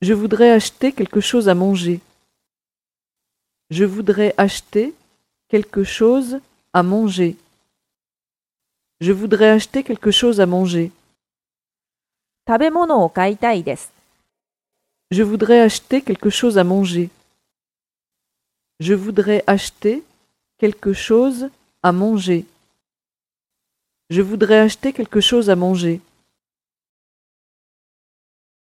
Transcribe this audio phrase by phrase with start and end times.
[0.00, 2.00] Je voudrais acheter quelque chose à manger.
[3.70, 4.94] Je voudrais acheter
[5.48, 6.40] quelque chose
[6.72, 7.36] à manger.
[9.00, 10.90] Je voudrais acheter quelque chose à manger.
[12.48, 13.92] 食べ物を買いたいです。
[15.10, 17.10] Je voudrais acheter quelque chose à manger.
[18.80, 20.02] Je voudrais acheter
[20.56, 21.50] quelque chose
[21.82, 22.46] à manger.
[24.08, 26.00] Je voudrais acheter quelque chose à manger.